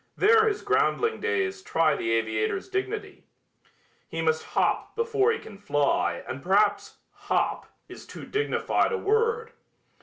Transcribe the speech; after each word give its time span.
There 0.17 0.47
his 0.47 0.63
groundling 0.63 1.19
days 1.21 1.61
try 1.61 1.95
the 1.95 2.09
aviator's 2.13 2.67
dignity. 2.69 3.23
He 4.09 4.19
must 4.19 4.41
hop 4.43 4.95
before 4.95 5.31
he 5.31 5.37
can 5.37 5.59
fly 5.59 6.23
and 6.27 6.41
perhaps 6.41 6.97
"hop" 7.11 7.67
is 7.87 8.07
too 8.07 8.25
dignified 8.25 8.91
a 8.91 8.97
word. 8.97 9.51